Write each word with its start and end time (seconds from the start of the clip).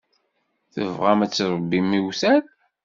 Tebɣam 0.73 1.19
ad 1.25 1.31
tṛebbim 1.31 1.89
iwtal. 1.99 2.43